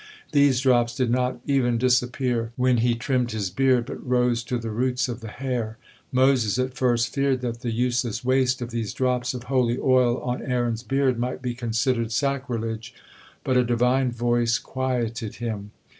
[0.31, 4.71] These drops did not even disappear when he trimmed his beard, but rose to the
[4.71, 5.77] roots of the hair.
[6.11, 10.41] Moses at first feared that the useless waste of these drops of holy oil on
[10.41, 12.95] Aaron's beard might be considered sacrilege,
[13.43, 15.69] but a Divine voice quieted him.